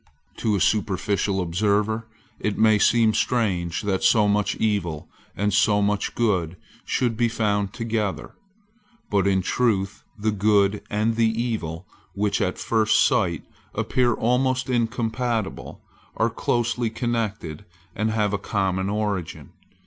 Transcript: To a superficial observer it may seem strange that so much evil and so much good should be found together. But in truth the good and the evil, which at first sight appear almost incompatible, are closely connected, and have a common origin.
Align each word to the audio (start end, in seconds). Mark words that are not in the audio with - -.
To 0.37 0.55
a 0.55 0.59
superficial 0.59 1.39
observer 1.41 2.07
it 2.39 2.57
may 2.57 2.79
seem 2.79 3.13
strange 3.13 3.83
that 3.83 4.01
so 4.01 4.27
much 4.27 4.55
evil 4.55 5.07
and 5.37 5.53
so 5.53 5.79
much 5.79 6.15
good 6.15 6.57
should 6.83 7.15
be 7.15 7.29
found 7.29 7.71
together. 7.71 8.31
But 9.11 9.27
in 9.27 9.43
truth 9.43 10.03
the 10.17 10.31
good 10.31 10.81
and 10.89 11.17
the 11.17 11.29
evil, 11.39 11.85
which 12.15 12.41
at 12.41 12.57
first 12.57 13.05
sight 13.07 13.43
appear 13.75 14.13
almost 14.15 14.71
incompatible, 14.71 15.83
are 16.17 16.31
closely 16.31 16.89
connected, 16.89 17.63
and 17.95 18.09
have 18.09 18.33
a 18.33 18.39
common 18.39 18.89
origin. 18.89 19.51